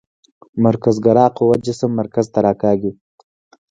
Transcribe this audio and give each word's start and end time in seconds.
مرکزګرا 0.65 1.25
قوه 1.37 1.55
جسم 1.65 1.91
مرکز 1.99 2.25
ته 2.33 2.39
راکاږي. 2.45 2.91